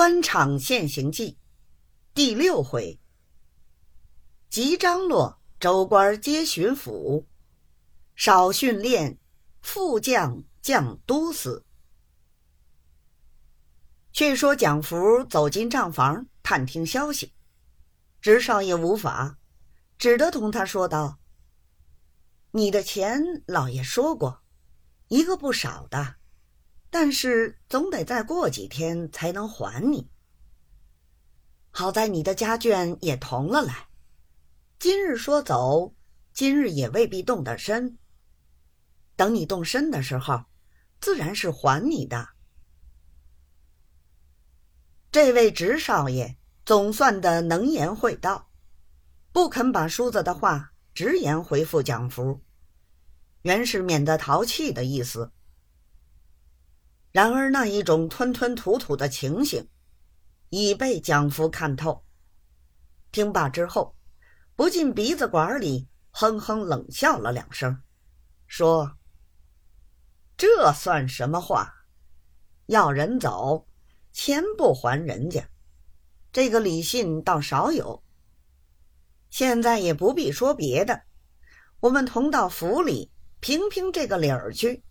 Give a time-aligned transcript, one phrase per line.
[0.00, 1.36] 官场现形记
[2.14, 2.98] 第六回：
[4.48, 7.26] 即张罗州官皆巡抚，
[8.16, 9.18] 少训练
[9.60, 11.66] 副将将都司。
[14.10, 17.34] 却说蒋福走进账房探听消息，
[18.22, 19.36] 直少爷无法，
[19.98, 21.18] 只得同他说道
[22.52, 24.40] ：“你的钱，老爷说过，
[25.08, 26.14] 一个不少的。”
[26.90, 30.10] 但是总得再过几天才能还你。
[31.70, 33.88] 好在你的家眷也同了来，
[34.78, 35.94] 今日说走，
[36.32, 37.96] 今日也未必动得身。
[39.14, 40.46] 等你动身的时候，
[41.00, 42.30] 自然是还你的。
[45.12, 48.50] 这位直少爷总算的能言会道，
[49.32, 52.40] 不肯把叔子的话直言回复蒋福，
[53.42, 55.30] 原是免得淘气的意思。
[57.12, 59.68] 然而那一种吞吞吐吐的情形，
[60.48, 62.04] 已被蒋福看透。
[63.10, 63.96] 听罢之后，
[64.54, 67.82] 不禁鼻子管里哼哼冷笑了两声，
[68.46, 68.96] 说
[70.38, 71.74] ：“这算什么话？
[72.66, 73.66] 要人走，
[74.12, 75.48] 钱不还人家，
[76.30, 78.04] 这个李信倒少有。
[79.30, 81.02] 现在也不必说别的，
[81.80, 84.84] 我们同到府里评评这个理儿去。”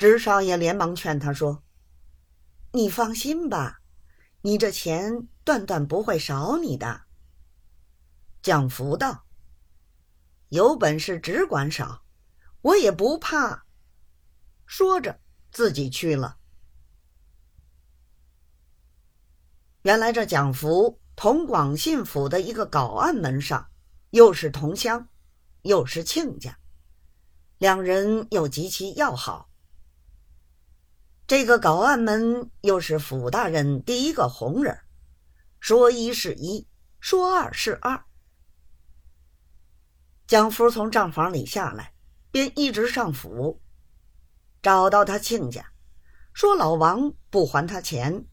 [0.00, 1.62] 直少爷连忙劝他说
[2.72, 3.82] ：“你放心吧，
[4.40, 7.02] 你这钱断断不会少你的。”
[8.40, 9.26] 蒋福道
[10.48, 12.02] ：“有本事只管少，
[12.62, 13.66] 我也不怕。”
[14.64, 15.20] 说着，
[15.52, 16.38] 自己去了。
[19.82, 23.70] 原来这蒋福同广信府的一个搞案门上，
[24.08, 25.10] 又是同乡，
[25.60, 26.58] 又是亲家，
[27.58, 29.49] 两人又极其要好。
[31.30, 34.80] 这个搞案门又是府大人第一个红人，
[35.60, 36.66] 说一是一，
[36.98, 38.04] 说二是二。
[40.26, 41.94] 蒋福从账房里下来，
[42.32, 43.62] 便一直上府，
[44.60, 45.70] 找到他亲家，
[46.32, 48.26] 说老王不还他钱，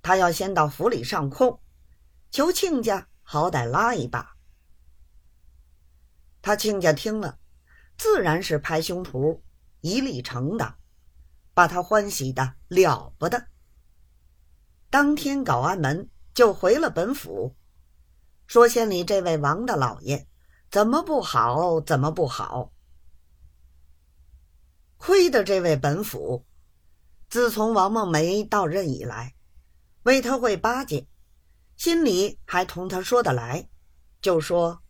[0.00, 1.60] 他要先到府里上空，
[2.30, 4.36] 求亲家好歹拉一把。
[6.40, 7.40] 他亲家听了，
[7.98, 9.40] 自然是拍胸脯，
[9.80, 10.78] 一力承当。
[11.54, 13.46] 把他欢喜的了不得。
[14.90, 17.56] 当天搞完门，就回了本府，
[18.46, 20.28] 说县里这位王大老爷
[20.70, 22.72] 怎么不好，怎么不好。
[24.96, 26.46] 亏得这位本府，
[27.28, 29.34] 自从王梦梅到任以来，
[30.04, 31.06] 为他会巴结，
[31.76, 33.68] 心里还同他说得来，
[34.20, 34.82] 就说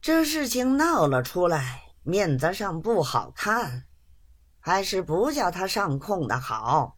[0.00, 3.86] 这事情闹了出来，面子上不好看。
[4.66, 6.96] 还是不叫他上控的好。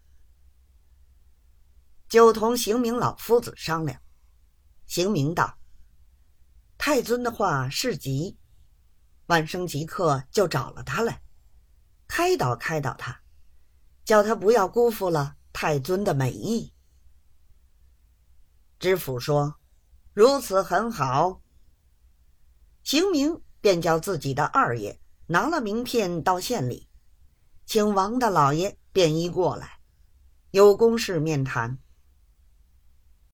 [2.09, 4.01] 就同邢明老夫子商量。
[4.87, 5.59] 邢明道
[6.79, 8.39] ：“太尊的话是急，
[9.27, 11.21] 晚生即刻就找了他来，
[12.07, 13.21] 开导开导他，
[14.05, 16.73] 叫他不要辜负了太尊的美意。”
[18.79, 19.57] 知府说
[20.15, 21.43] ：“如此很好。”
[22.85, 26.89] 邢明便叫自己的二爷拿了名片到县里。
[27.67, 29.81] 请王大老爷便衣过来，
[30.53, 31.79] 有公事面谈。